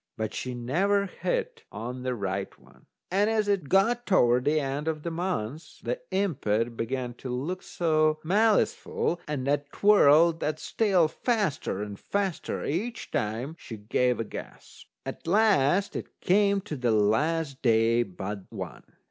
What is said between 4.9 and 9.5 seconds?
the month, the impet began to look so maliceful, and